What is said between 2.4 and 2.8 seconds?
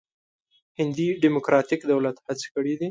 کړې.